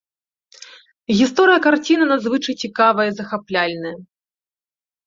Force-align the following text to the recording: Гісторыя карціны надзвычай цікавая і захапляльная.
Гісторыя 1.19 1.59
карціны 1.67 2.09
надзвычай 2.13 2.55
цікавая 2.67 3.07
і 3.11 3.17
захапляльная. 3.21 3.95